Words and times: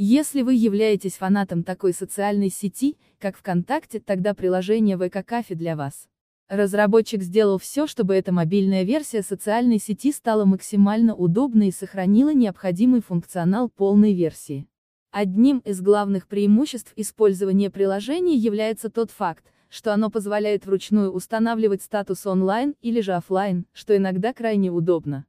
Если 0.00 0.42
вы 0.42 0.54
являетесь 0.54 1.14
фанатом 1.16 1.64
такой 1.64 1.92
социальной 1.92 2.50
сети, 2.50 2.96
как 3.18 3.36
ВКонтакте, 3.36 3.98
тогда 3.98 4.32
приложение 4.32 4.96
ВК 4.96 5.26
Кафе 5.26 5.56
для 5.56 5.74
вас. 5.74 6.06
Разработчик 6.48 7.20
сделал 7.20 7.58
все, 7.58 7.88
чтобы 7.88 8.14
эта 8.14 8.30
мобильная 8.30 8.84
версия 8.84 9.22
социальной 9.22 9.80
сети 9.80 10.12
стала 10.12 10.44
максимально 10.44 11.16
удобной 11.16 11.68
и 11.68 11.72
сохранила 11.72 12.32
необходимый 12.32 13.02
функционал 13.02 13.68
полной 13.70 14.14
версии. 14.14 14.68
Одним 15.10 15.58
из 15.64 15.80
главных 15.80 16.28
преимуществ 16.28 16.92
использования 16.94 17.68
приложения 17.68 18.36
является 18.36 18.90
тот 18.90 19.10
факт, 19.10 19.52
что 19.68 19.92
оно 19.92 20.10
позволяет 20.10 20.64
вручную 20.64 21.10
устанавливать 21.10 21.82
статус 21.82 22.24
онлайн 22.24 22.76
или 22.82 23.00
же 23.00 23.14
офлайн, 23.14 23.66
что 23.72 23.96
иногда 23.96 24.32
крайне 24.32 24.70
удобно. 24.70 25.26